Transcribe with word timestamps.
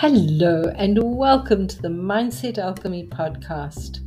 Hello, 0.00 0.62
and 0.76 0.96
welcome 1.02 1.66
to 1.66 1.82
the 1.82 1.88
Mindset 1.88 2.56
Alchemy 2.56 3.08
podcast. 3.08 3.98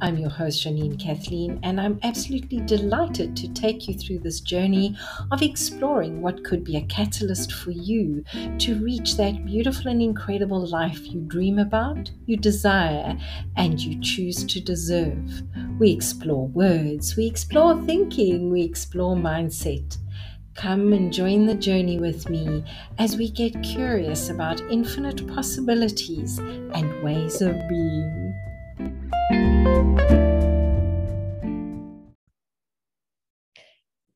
I'm 0.00 0.16
your 0.16 0.30
host, 0.30 0.64
Janine 0.64 0.96
Kathleen, 0.96 1.58
and 1.64 1.80
I'm 1.80 1.98
absolutely 2.04 2.60
delighted 2.60 3.34
to 3.34 3.52
take 3.52 3.88
you 3.88 3.94
through 3.94 4.20
this 4.20 4.38
journey 4.38 4.96
of 5.32 5.42
exploring 5.42 6.22
what 6.22 6.44
could 6.44 6.62
be 6.62 6.76
a 6.76 6.86
catalyst 6.86 7.52
for 7.52 7.72
you 7.72 8.22
to 8.58 8.78
reach 8.80 9.16
that 9.16 9.44
beautiful 9.44 9.90
and 9.90 10.00
incredible 10.00 10.64
life 10.68 11.04
you 11.08 11.20
dream 11.22 11.58
about, 11.58 12.12
you 12.26 12.36
desire, 12.36 13.18
and 13.56 13.80
you 13.80 14.00
choose 14.00 14.44
to 14.44 14.60
deserve. 14.60 15.42
We 15.80 15.90
explore 15.90 16.46
words, 16.46 17.16
we 17.16 17.26
explore 17.26 17.76
thinking, 17.82 18.52
we 18.52 18.62
explore 18.62 19.16
mindset. 19.16 19.96
Come 20.60 20.92
and 20.92 21.10
join 21.10 21.46
the 21.46 21.54
journey 21.54 21.98
with 21.98 22.28
me 22.28 22.62
as 22.98 23.16
we 23.16 23.30
get 23.30 23.62
curious 23.62 24.28
about 24.28 24.60
infinite 24.70 25.26
possibilities 25.26 26.36
and 26.38 27.02
ways 27.02 27.40
of 27.40 27.56
being. 27.66 28.34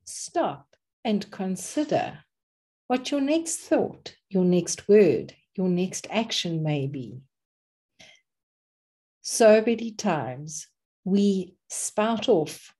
Stop 0.04 0.76
and 1.02 1.30
consider 1.30 2.18
what 2.88 3.10
your 3.10 3.22
next 3.22 3.60
thought, 3.60 4.14
your 4.28 4.44
next 4.44 4.86
word, 4.86 5.32
your 5.54 5.70
next 5.70 6.06
action 6.10 6.62
may 6.62 6.86
be. 6.86 7.22
So 9.22 9.62
many 9.64 9.92
times 9.92 10.66
we 11.04 11.56
spout 11.70 12.28
off, 12.28 12.74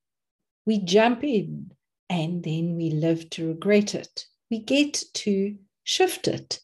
we 0.67 0.81
jump 0.81 1.25
in, 1.25 1.71
and 2.09 2.43
then 2.43 2.77
we 2.77 2.91
live 2.91 3.31
to 3.31 3.49
regret 3.49 3.95
it. 3.95 4.27
We 4.51 4.59
get 4.61 5.03
to 5.15 5.57
shift 5.85 6.29
it. 6.29 6.61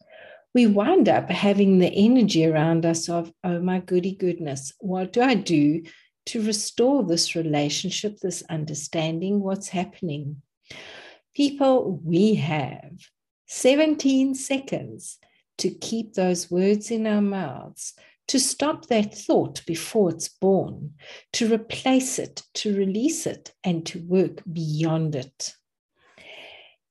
We 0.55 0.67
wind 0.67 1.09
up 1.09 1.31
having 1.31 1.79
the 1.79 1.93
energy 1.93 2.45
around 2.45 2.85
us 2.85 3.09
of, 3.09 3.33
oh 3.45 3.61
my 3.61 3.81
goody 3.81 4.15
goodness, 4.15 4.73
what 4.81 5.13
do 5.13 5.23
I 5.23 5.35
do 5.35 5.83
to 6.27 6.43
restore 6.43 7.05
this 7.05 7.35
relationship, 7.35 8.19
this 8.19 8.43
understanding, 8.51 9.41
what's 9.41 9.69
happening? 9.69 10.43
People, 11.35 12.01
we 12.05 12.35
have 12.35 12.93
17 13.47 14.35
seconds 14.35 15.19
to 15.59 15.71
keep 15.71 16.15
those 16.15 16.51
words 16.51 16.91
in 16.91 17.07
our 17.07 17.21
mouths 17.21 17.95
to 18.29 18.39
stop 18.39 18.87
that 18.87 19.15
thought 19.15 19.65
before 19.67 20.11
it's 20.11 20.29
born, 20.29 20.95
to 21.33 21.53
replace 21.53 22.19
it, 22.19 22.43
to 22.55 22.77
release 22.77 23.27
it, 23.27 23.53
and 23.65 23.85
to 23.87 24.01
work 24.07 24.43
beyond 24.51 25.15
it. 25.15 25.55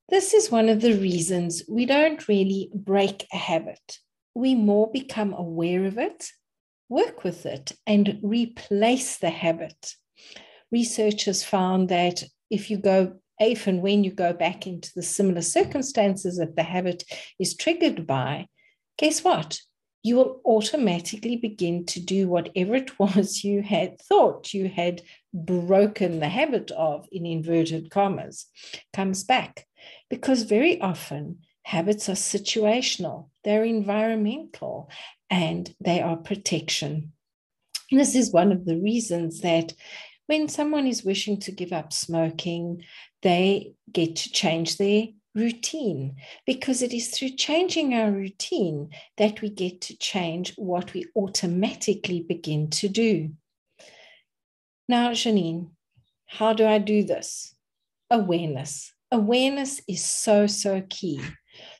This 0.09 0.33
is 0.33 0.52
one 0.52 0.69
of 0.69 0.81
the 0.81 0.95
reasons 0.95 1.63
we 1.69 1.86
don't 1.86 2.27
really 2.27 2.71
break 2.73 3.27
a 3.31 3.38
habit. 3.38 3.99
We 4.33 4.55
more 4.55 4.91
become 4.91 5.33
aware 5.33 5.86
of 5.86 5.97
it, 5.97 6.30
work 6.89 7.23
with 7.23 7.45
it, 7.45 7.71
and 7.86 8.19
replace 8.23 9.17
the 9.17 9.30
habit. 9.30 9.93
Researchers 10.71 11.43
found 11.43 11.89
that 11.89 12.23
if 12.49 12.71
you 12.71 12.77
go 12.77 13.19
if 13.39 13.67
and 13.67 13.81
when 13.81 14.03
you 14.03 14.11
go 14.11 14.33
back 14.33 14.67
into 14.67 14.91
the 14.95 15.03
similar 15.03 15.41
circumstances 15.41 16.38
that 16.38 16.55
the 16.55 16.64
habit 16.64 17.03
is 17.39 17.55
triggered 17.55 18.05
by, 18.05 18.47
guess 18.97 19.23
what? 19.23 19.61
You 20.03 20.16
will 20.16 20.42
automatically 20.45 21.36
begin 21.36 21.86
to 21.86 22.00
do 22.00 22.28
whatever 22.28 22.75
it 22.75 23.00
was 23.00 23.44
you 23.44 23.61
had 23.61 24.00
thought 24.02 24.53
you 24.53 24.69
had 24.69 25.02
broken 25.33 26.19
the 26.19 26.30
habit 26.30 26.72
of, 26.72 27.08
in 27.11 27.25
inverted 27.25 27.92
commas, 27.92 28.45
comes 28.94 29.23
back. 29.23 29.66
Because 30.09 30.44
very 30.44 30.80
often 30.81 31.39
habits 31.64 32.09
are 32.09 32.14
situational, 32.14 33.30
they're 33.44 33.64
environmental, 33.64 34.89
and 35.30 35.73
they 35.80 36.02
are 36.02 36.17
protection. 36.17 37.14
And 37.92 38.00
this 38.00 38.15
is 38.15 38.32
one 38.32 38.52
of 38.52 38.65
the 38.65 38.77
reasons 38.77 39.42
that 39.42 39.73
when 40.27 40.48
someone 40.48 40.86
is 40.86 41.04
wishing 41.04 41.39
to 41.42 41.52
give 41.52 41.73
up 41.73 41.92
smoking, 41.92 42.83
they 43.21 43.73
get 43.92 44.15
to 44.17 44.32
change 44.32 44.77
their 44.77 45.08
routine 45.35 46.15
because 46.45 46.81
it 46.81 46.93
is 46.93 47.09
through 47.09 47.29
changing 47.29 47.93
our 47.93 48.11
routine 48.11 48.89
that 49.17 49.41
we 49.41 49.49
get 49.49 49.81
to 49.81 49.97
change 49.97 50.53
what 50.55 50.93
we 50.93 51.05
automatically 51.15 52.21
begin 52.21 52.69
to 52.69 52.89
do. 52.89 53.31
Now, 54.87 55.11
Janine, 55.11 55.69
how 56.25 56.53
do 56.53 56.65
I 56.65 56.79
do 56.79 57.03
this? 57.03 57.55
Awareness. 58.09 58.93
Awareness 59.11 59.81
is 59.87 60.03
so, 60.03 60.47
so 60.47 60.81
key. 60.89 61.21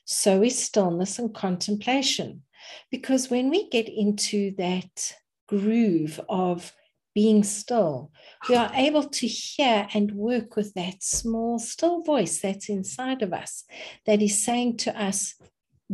So 0.04 0.42
is 0.42 0.58
stillness 0.58 1.18
and 1.18 1.34
contemplation. 1.34 2.42
Because 2.90 3.30
when 3.30 3.50
we 3.50 3.68
get 3.68 3.88
into 3.88 4.54
that 4.56 5.14
groove 5.48 6.20
of 6.28 6.72
being 7.14 7.44
still, 7.44 8.10
we 8.48 8.56
are 8.56 8.70
able 8.74 9.04
to 9.04 9.26
hear 9.26 9.88
and 9.94 10.12
work 10.12 10.56
with 10.56 10.74
that 10.74 11.02
small, 11.02 11.58
still 11.58 12.02
voice 12.02 12.40
that's 12.40 12.68
inside 12.68 13.22
of 13.22 13.32
us 13.32 13.64
that 14.06 14.22
is 14.22 14.42
saying 14.42 14.78
to 14.78 15.02
us, 15.02 15.34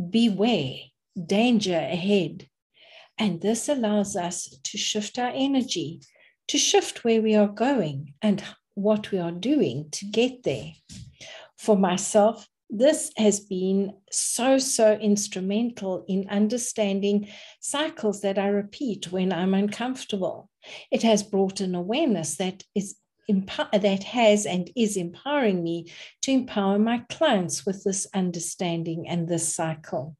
Beware, 0.09 0.75
danger 1.25 1.77
ahead. 1.77 2.47
And 3.17 3.41
this 3.41 3.67
allows 3.67 4.15
us 4.15 4.59
to 4.63 4.77
shift 4.77 5.17
our 5.17 5.31
energy, 5.33 6.01
to 6.49 6.57
shift 6.57 7.03
where 7.03 7.21
we 7.21 7.35
are 7.35 7.47
going 7.47 8.13
and 8.21 8.43
what 8.75 9.11
we 9.11 9.17
are 9.17 9.31
doing 9.31 9.89
to 9.91 10.05
get 10.05 10.43
there. 10.43 10.73
For 11.57 11.75
myself, 11.75 12.47
this 12.69 13.11
has 13.17 13.39
been 13.39 13.93
so, 14.11 14.57
so 14.57 14.93
instrumental 14.93 16.05
in 16.07 16.29
understanding 16.29 17.29
cycles 17.59 18.21
that 18.21 18.37
I 18.37 18.49
repeat 18.49 19.11
when 19.11 19.31
I'm 19.31 19.53
uncomfortable. 19.53 20.49
It 20.91 21.03
has 21.03 21.23
brought 21.23 21.59
an 21.59 21.75
awareness 21.75 22.37
that 22.37 22.63
is 22.75 22.95
that 23.27 24.03
has 24.03 24.45
and 24.45 24.71
is 24.73 24.95
empowering 24.95 25.61
me 25.61 25.91
to 26.21 26.31
empower 26.31 26.79
my 26.79 26.99
clients 27.09 27.65
with 27.65 27.83
this 27.83 28.07
understanding 28.13 29.05
and 29.09 29.27
this 29.27 29.53
cycle. 29.53 30.15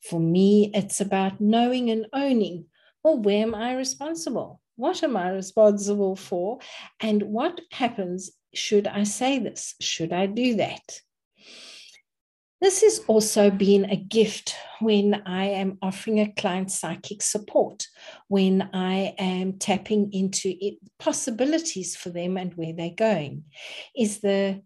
For 0.00 0.18
me, 0.18 0.70
it's 0.72 1.02
about 1.02 1.42
knowing 1.42 1.90
and 1.90 2.06
owning 2.14 2.64
well, 3.04 3.18
where 3.18 3.42
am 3.42 3.54
I 3.54 3.74
responsible? 3.74 4.60
What 4.76 5.02
am 5.02 5.16
I 5.16 5.30
responsible 5.30 6.16
for? 6.16 6.58
And 7.00 7.22
what 7.22 7.60
happens 7.72 8.30
should 8.54 8.86
I 8.86 9.04
say 9.04 9.38
this? 9.38 9.74
Should 9.80 10.12
I 10.12 10.26
do 10.26 10.56
that? 10.56 11.00
This 12.60 12.82
has 12.82 13.00
also 13.06 13.50
been 13.50 13.84
a 13.84 13.96
gift 13.96 14.56
when 14.80 15.22
I 15.26 15.44
am 15.46 15.78
offering 15.80 16.18
a 16.18 16.32
client 16.32 16.72
psychic 16.72 17.22
support, 17.22 17.86
when 18.26 18.68
I 18.72 19.14
am 19.16 19.58
tapping 19.58 20.12
into 20.12 20.56
possibilities 20.98 21.94
for 21.94 22.10
them 22.10 22.36
and 22.36 22.52
where 22.54 22.72
they're 22.72 22.90
going, 22.90 23.44
is 23.96 24.18
the 24.18 24.62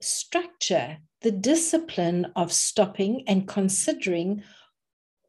structure, 0.00 0.98
the 1.20 1.30
discipline 1.30 2.32
of 2.36 2.52
stopping 2.52 3.24
and 3.26 3.46
considering 3.46 4.42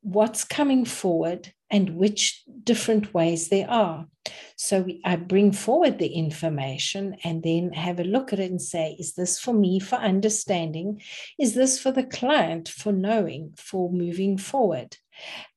what's 0.02 0.46
coming 0.46 0.86
forward 0.86 1.54
and 1.70 1.98
which 1.98 2.44
different 2.64 3.14
ways 3.14 3.50
there 3.50 3.70
are. 3.70 4.08
So 4.56 4.82
we, 4.82 5.02
I 5.04 5.16
bring 5.16 5.52
forward 5.52 6.00
the 6.00 6.08
information 6.08 7.18
and 7.24 7.44
then 7.44 7.74
have 7.74 8.00
a 8.00 8.04
look 8.04 8.34
at 8.34 8.40
it 8.40 8.52
and 8.52 8.62
say, 8.62 8.96
is 9.00 9.14
this 9.14 9.40
for 9.40 9.54
me 9.54 9.80
for 9.80 9.96
understanding? 9.96 11.02
Is 11.40 11.56
this 11.56 11.80
for 11.80 11.92
the 11.92 12.04
client 12.04 12.70
for 12.70 12.92
knowing, 12.92 13.54
for 13.58 13.92
moving 13.92 14.38
forward? 14.38 14.98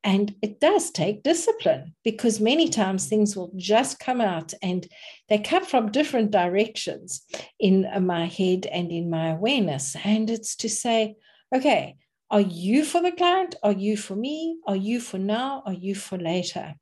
And 0.04 0.34
it 0.40 0.60
does 0.60 0.90
take 0.90 1.22
discipline 1.22 1.94
because 2.04 2.40
many 2.40 2.68
times 2.68 3.06
things 3.06 3.36
will 3.36 3.52
just 3.56 3.98
come 3.98 4.20
out 4.20 4.54
and 4.62 4.86
they 5.28 5.38
come 5.38 5.64
from 5.64 5.90
different 5.90 6.30
directions 6.30 7.22
in 7.58 7.86
my 8.06 8.26
head 8.26 8.66
and 8.66 8.90
in 8.92 9.10
my 9.10 9.30
awareness. 9.30 9.96
And 10.04 10.30
it's 10.30 10.56
to 10.56 10.68
say, 10.68 11.16
okay, 11.54 11.96
are 12.30 12.40
you 12.40 12.84
for 12.84 13.00
the 13.00 13.12
client? 13.12 13.54
Are 13.62 13.72
you 13.72 13.96
for 13.96 14.14
me? 14.14 14.58
Are 14.66 14.76
you 14.76 15.00
for 15.00 15.18
now? 15.18 15.62
Are 15.64 15.72
you 15.72 15.94
for 15.94 16.18
later? 16.18 16.74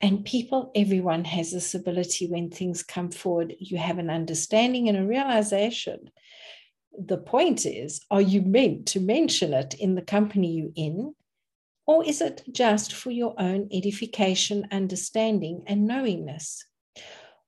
And 0.00 0.24
people, 0.24 0.70
everyone 0.76 1.24
has 1.24 1.50
this 1.50 1.74
ability 1.74 2.28
when 2.28 2.50
things 2.50 2.84
come 2.84 3.10
forward, 3.10 3.56
you 3.58 3.78
have 3.78 3.98
an 3.98 4.10
understanding 4.10 4.88
and 4.88 4.96
a 4.96 5.04
realization. 5.04 6.10
The 6.96 7.18
point 7.18 7.66
is, 7.66 8.00
are 8.12 8.20
you 8.20 8.42
meant 8.42 8.86
to 8.88 9.00
mention 9.00 9.52
it 9.52 9.74
in 9.74 9.96
the 9.96 10.02
company 10.02 10.52
you're 10.52 10.70
in? 10.76 11.14
Or 11.86 12.04
is 12.04 12.20
it 12.20 12.42
just 12.52 12.92
for 12.92 13.10
your 13.10 13.34
own 13.38 13.68
edification, 13.72 14.68
understanding, 14.70 15.62
and 15.66 15.86
knowingness? 15.86 16.64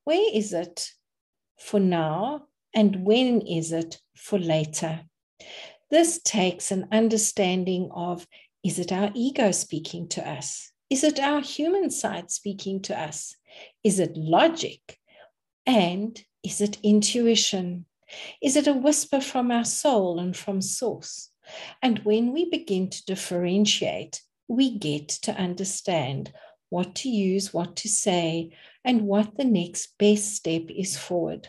Where 0.04 0.30
is 0.32 0.52
it 0.52 0.90
for 1.58 1.78
now? 1.78 2.46
And 2.74 3.04
when 3.04 3.42
is 3.42 3.72
it 3.72 4.00
for 4.16 4.38
later? 4.38 5.02
This 5.90 6.20
takes 6.22 6.70
an 6.70 6.88
understanding 6.92 7.90
of 7.92 8.26
is 8.64 8.78
it 8.78 8.92
our 8.92 9.10
ego 9.14 9.52
speaking 9.52 10.08
to 10.08 10.28
us? 10.28 10.72
Is 10.90 11.04
it 11.04 11.20
our 11.20 11.40
human 11.40 11.90
side 11.90 12.30
speaking 12.30 12.82
to 12.82 12.98
us? 12.98 13.34
Is 13.84 13.98
it 13.98 14.16
logic? 14.16 14.98
And 15.66 16.22
is 16.42 16.60
it 16.60 16.78
intuition? 16.82 17.86
Is 18.42 18.56
it 18.56 18.66
a 18.66 18.72
whisper 18.72 19.20
from 19.20 19.50
our 19.50 19.64
soul 19.64 20.18
and 20.18 20.36
from 20.36 20.60
source? 20.60 21.30
And 21.82 22.00
when 22.00 22.32
we 22.32 22.50
begin 22.50 22.90
to 22.90 23.04
differentiate, 23.04 24.22
we 24.48 24.78
get 24.78 25.08
to 25.08 25.32
understand 25.32 26.32
what 26.70 26.94
to 26.96 27.08
use, 27.08 27.52
what 27.54 27.76
to 27.76 27.88
say, 27.88 28.50
and 28.84 29.02
what 29.02 29.36
the 29.36 29.44
next 29.44 29.96
best 29.98 30.34
step 30.34 30.62
is 30.68 30.96
forward. 30.96 31.48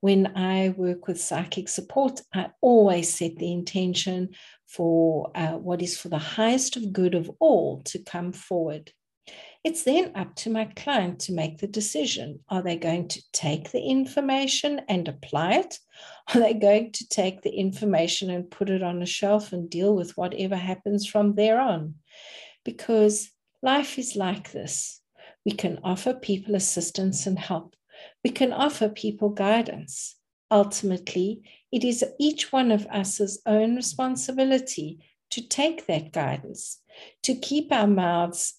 When 0.00 0.36
I 0.36 0.70
work 0.70 1.08
with 1.08 1.20
psychic 1.20 1.68
support, 1.68 2.20
I 2.32 2.50
always 2.60 3.12
set 3.12 3.36
the 3.36 3.52
intention 3.52 4.30
for 4.66 5.32
uh, 5.34 5.52
what 5.58 5.82
is 5.82 5.98
for 5.98 6.08
the 6.08 6.18
highest 6.18 6.76
of 6.76 6.92
good 6.92 7.14
of 7.14 7.30
all 7.40 7.82
to 7.86 7.98
come 7.98 8.32
forward. 8.32 8.92
It's 9.64 9.82
then 9.82 10.12
up 10.14 10.36
to 10.36 10.50
my 10.50 10.66
client 10.66 11.20
to 11.20 11.32
make 11.32 11.58
the 11.58 11.66
decision. 11.66 12.40
Are 12.48 12.62
they 12.62 12.76
going 12.76 13.08
to 13.08 13.22
take 13.32 13.70
the 13.70 13.82
information 13.82 14.82
and 14.88 15.08
apply 15.08 15.54
it? 15.54 15.78
Are 16.34 16.40
they 16.40 16.54
going 16.54 16.92
to 16.92 17.08
take 17.08 17.42
the 17.42 17.50
information 17.50 18.30
and 18.30 18.50
put 18.50 18.70
it 18.70 18.82
on 18.82 19.02
a 19.02 19.06
shelf 19.06 19.52
and 19.52 19.68
deal 19.68 19.94
with 19.94 20.16
whatever 20.16 20.56
happens 20.56 21.06
from 21.06 21.34
there 21.34 21.60
on? 21.60 21.96
Because 22.64 23.30
life 23.62 23.98
is 23.98 24.14
like 24.14 24.52
this. 24.52 25.00
We 25.44 25.52
can 25.52 25.80
offer 25.82 26.14
people 26.14 26.54
assistance 26.54 27.26
and 27.26 27.38
help. 27.38 27.74
We 28.24 28.30
can 28.30 28.52
offer 28.52 28.88
people 28.88 29.30
guidance. 29.30 30.16
Ultimately, 30.50 31.42
it 31.70 31.84
is 31.84 32.04
each 32.18 32.52
one 32.52 32.70
of 32.70 32.86
us's 32.90 33.40
own 33.46 33.76
responsibility 33.76 34.98
to 35.30 35.46
take 35.46 35.86
that 35.86 36.12
guidance, 36.12 36.80
to 37.22 37.34
keep 37.34 37.70
our 37.70 37.86
mouths 37.86 38.54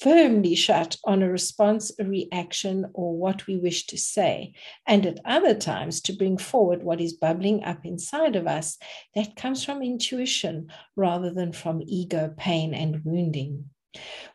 firmly 0.00 0.54
shut 0.54 0.96
on 1.04 1.22
a 1.22 1.30
response, 1.30 1.92
a 1.98 2.04
reaction, 2.04 2.86
or 2.94 3.16
what 3.16 3.46
we 3.46 3.56
wish 3.56 3.86
to 3.86 3.98
say, 3.98 4.54
and 4.86 5.04
at 5.04 5.20
other 5.24 5.54
times 5.54 6.00
to 6.00 6.12
bring 6.12 6.38
forward 6.38 6.82
what 6.82 7.00
is 7.00 7.12
bubbling 7.12 7.62
up 7.64 7.84
inside 7.84 8.36
of 8.36 8.46
us 8.46 8.78
that 9.14 9.36
comes 9.36 9.64
from 9.64 9.82
intuition 9.82 10.70
rather 10.94 11.30
than 11.30 11.52
from 11.52 11.82
ego, 11.86 12.32
pain, 12.36 12.72
and 12.72 13.04
wounding. 13.04 13.68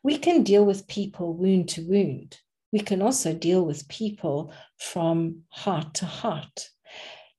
We 0.03 0.17
can 0.17 0.43
deal 0.43 0.65
with 0.65 0.87
people 0.87 1.33
wound 1.33 1.69
to 1.69 1.87
wound. 1.87 2.39
We 2.71 2.79
can 2.79 3.01
also 3.01 3.33
deal 3.33 3.65
with 3.65 3.87
people 3.87 4.53
from 4.77 5.43
heart 5.49 5.93
to 5.95 6.05
heart. 6.05 6.69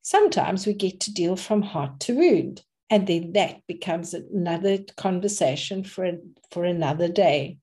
Sometimes 0.02 0.66
we 0.66 0.74
get 0.74 1.00
to 1.00 1.12
deal 1.12 1.36
from 1.36 1.62
heart 1.62 2.00
to 2.00 2.14
wound, 2.16 2.62
and 2.90 3.06
then 3.06 3.32
that 3.32 3.66
becomes 3.66 4.12
another 4.14 4.78
conversation 4.96 5.84
for, 5.84 6.12
for 6.50 6.64
another 6.64 7.08
day. 7.08 7.58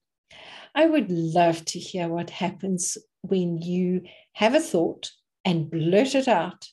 I 0.73 0.85
would 0.85 1.11
love 1.11 1.65
to 1.65 1.79
hear 1.79 2.07
what 2.07 2.29
happens 2.29 2.97
when 3.21 3.61
you 3.61 4.03
have 4.33 4.55
a 4.55 4.59
thought 4.59 5.11
and 5.43 5.69
blurt 5.69 6.15
it 6.15 6.27
out. 6.27 6.67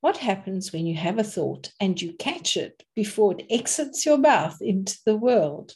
What 0.00 0.18
happens 0.18 0.72
when 0.72 0.86
you 0.86 0.96
have 0.96 1.18
a 1.18 1.24
thought 1.24 1.72
and 1.80 2.00
you 2.00 2.12
catch 2.14 2.56
it 2.56 2.84
before 2.94 3.32
it 3.32 3.46
exits 3.50 4.06
your 4.06 4.18
mouth 4.18 4.60
into 4.60 4.98
the 5.04 5.16
world? 5.16 5.74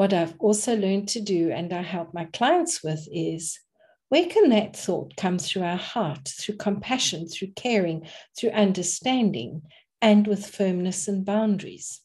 What 0.00 0.14
I've 0.14 0.34
also 0.38 0.74
learned 0.74 1.08
to 1.08 1.20
do, 1.20 1.50
and 1.50 1.74
I 1.74 1.82
help 1.82 2.14
my 2.14 2.24
clients 2.24 2.82
with, 2.82 3.06
is 3.12 3.60
where 4.08 4.24
can 4.24 4.48
that 4.48 4.74
thought 4.74 5.14
come 5.18 5.38
through 5.38 5.60
our 5.60 5.76
heart, 5.76 6.26
through 6.26 6.56
compassion, 6.56 7.28
through 7.28 7.48
caring, 7.54 8.08
through 8.34 8.52
understanding, 8.52 9.60
and 10.00 10.26
with 10.26 10.46
firmness 10.46 11.06
and 11.06 11.26
boundaries? 11.26 12.00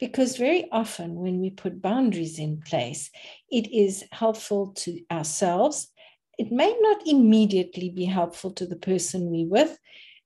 Because 0.00 0.38
very 0.38 0.70
often, 0.72 1.16
when 1.16 1.38
we 1.38 1.50
put 1.50 1.82
boundaries 1.82 2.38
in 2.38 2.62
place, 2.62 3.10
it 3.50 3.70
is 3.70 4.04
helpful 4.10 4.68
to 4.76 5.00
ourselves. 5.10 5.92
It 6.38 6.50
may 6.50 6.74
not 6.80 7.06
immediately 7.06 7.90
be 7.90 8.06
helpful 8.06 8.52
to 8.52 8.64
the 8.64 8.76
person 8.76 9.30
we're 9.30 9.46
with, 9.46 9.78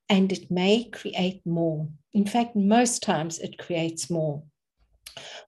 and 0.08 0.30
it 0.30 0.52
may 0.52 0.84
create 0.84 1.44
more. 1.44 1.88
In 2.14 2.26
fact, 2.26 2.54
most 2.54 3.02
times 3.02 3.40
it 3.40 3.58
creates 3.58 4.08
more. 4.08 4.44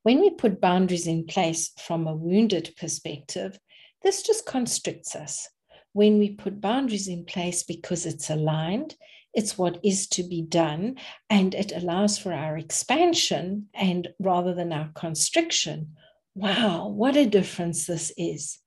When 0.02 0.20
we 0.20 0.30
put 0.30 0.60
boundaries 0.60 1.06
in 1.06 1.26
place 1.26 1.70
from 1.78 2.06
a 2.06 2.14
wounded 2.14 2.74
perspective, 2.78 3.58
this 4.02 4.22
just 4.22 4.46
constricts 4.46 5.14
us. 5.14 5.48
When 5.92 6.18
we 6.18 6.30
put 6.30 6.60
boundaries 6.60 7.08
in 7.08 7.24
place 7.24 7.62
because 7.62 8.06
it's 8.06 8.30
aligned, 8.30 8.94
it's 9.34 9.58
what 9.58 9.78
is 9.84 10.08
to 10.08 10.22
be 10.22 10.42
done, 10.42 10.96
and 11.28 11.54
it 11.54 11.72
allows 11.74 12.18
for 12.18 12.32
our 12.32 12.56
expansion 12.58 13.68
and 13.74 14.08
rather 14.18 14.54
than 14.54 14.72
our 14.72 14.90
constriction. 14.94 15.96
Wow, 16.34 16.88
what 16.88 17.16
a 17.16 17.26
difference 17.26 17.86
this 17.86 18.12
is. 18.16 18.58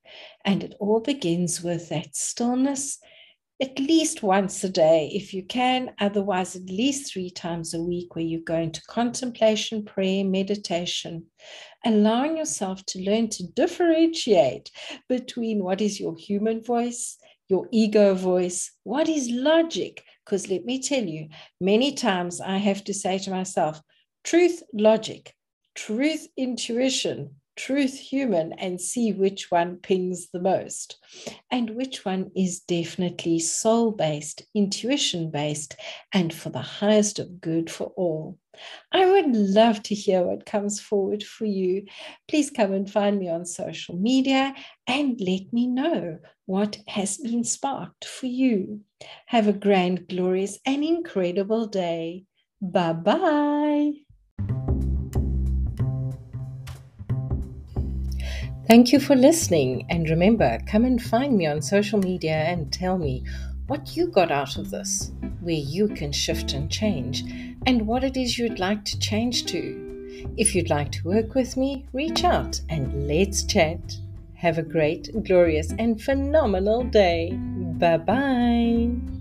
And 0.44 0.62
it 0.62 0.74
all 0.78 1.00
begins 1.00 1.62
with 1.62 1.88
that 1.88 2.14
stillness 2.14 2.98
at 3.64 3.78
least 3.78 4.22
once 4.22 4.62
a 4.62 4.68
day 4.68 5.10
if 5.14 5.32
you 5.32 5.42
can, 5.42 5.90
otherwise, 5.98 6.54
at 6.54 6.66
least 6.66 7.10
three 7.10 7.30
times 7.30 7.72
a 7.72 7.80
week, 7.80 8.14
where 8.14 8.24
you 8.24 8.44
go 8.44 8.56
into 8.56 8.82
contemplation, 8.88 9.82
prayer, 9.82 10.22
meditation, 10.22 11.24
allowing 11.82 12.36
yourself 12.36 12.84
to 12.84 13.00
learn 13.00 13.26
to 13.30 13.42
differentiate 13.52 14.70
between 15.08 15.64
what 15.64 15.80
is 15.80 15.98
your 15.98 16.14
human 16.14 16.62
voice, 16.62 17.16
your 17.48 17.66
ego 17.72 18.14
voice, 18.14 18.70
what 18.82 19.08
is 19.08 19.30
logic, 19.30 20.04
because 20.24 20.50
let 20.50 20.66
me 20.66 20.82
tell 20.82 21.04
you, 21.04 21.28
many 21.58 21.94
times 21.94 22.42
I 22.42 22.58
have 22.58 22.84
to 22.84 22.92
say 22.92 23.18
to 23.20 23.30
myself, 23.30 23.80
truth, 24.24 24.62
logic, 24.74 25.34
truth, 25.74 26.26
intuition, 26.36 27.36
truth, 27.56 27.98
human, 27.98 28.52
and 28.54 28.80
see 28.80 29.12
which 29.12 29.50
one 29.50 29.76
pings 29.76 30.28
the 30.32 30.40
most 30.40 30.98
and 31.50 31.70
which 31.70 32.04
one 32.04 32.30
is 32.36 32.60
definitely 32.60 33.38
soul 33.38 33.90
based, 33.92 34.42
intuition 34.54 35.30
based, 35.30 35.76
and 36.12 36.32
for 36.32 36.50
the 36.50 36.60
highest 36.60 37.18
of 37.18 37.40
good 37.40 37.70
for 37.70 37.92
all. 37.96 38.38
I 38.92 39.06
would 39.10 39.34
love 39.34 39.82
to 39.84 39.94
hear 39.94 40.22
what 40.22 40.46
comes 40.46 40.80
forward 40.80 41.22
for 41.22 41.44
you. 41.44 41.86
Please 42.28 42.50
come 42.50 42.72
and 42.72 42.90
find 42.90 43.18
me 43.18 43.28
on 43.28 43.44
social 43.46 43.96
media 43.96 44.54
and 44.86 45.20
let 45.20 45.52
me 45.52 45.66
know 45.66 46.18
what 46.46 46.78
has 46.88 47.18
been 47.18 47.44
sparked 47.44 48.04
for 48.04 48.26
you. 48.26 48.80
Have 49.26 49.48
a 49.48 49.52
grand, 49.52 50.08
glorious, 50.08 50.58
and 50.64 50.84
incredible 50.84 51.66
day. 51.66 52.24
Bye 52.60 52.92
bye. 52.92 54.03
Thank 58.66 58.92
you 58.92 59.00
for 59.00 59.14
listening. 59.14 59.86
And 59.90 60.08
remember, 60.08 60.58
come 60.66 60.84
and 60.84 61.02
find 61.02 61.36
me 61.36 61.46
on 61.46 61.60
social 61.60 61.98
media 61.98 62.32
and 62.32 62.72
tell 62.72 62.96
me 62.96 63.24
what 63.66 63.96
you 63.96 64.08
got 64.08 64.30
out 64.30 64.56
of 64.56 64.70
this, 64.70 65.12
where 65.40 65.54
you 65.54 65.88
can 65.88 66.12
shift 66.12 66.52
and 66.52 66.70
change, 66.70 67.24
and 67.66 67.86
what 67.86 68.04
it 68.04 68.16
is 68.16 68.38
you'd 68.38 68.58
like 68.58 68.84
to 68.86 68.98
change 68.98 69.46
to. 69.46 70.32
If 70.36 70.54
you'd 70.54 70.70
like 70.70 70.92
to 70.92 71.08
work 71.08 71.34
with 71.34 71.56
me, 71.56 71.86
reach 71.92 72.24
out 72.24 72.60
and 72.70 73.06
let's 73.06 73.44
chat. 73.44 73.80
Have 74.34 74.58
a 74.58 74.62
great, 74.62 75.10
glorious, 75.24 75.72
and 75.78 76.00
phenomenal 76.00 76.84
day. 76.84 77.32
Bye 77.32 77.98
bye. 77.98 79.13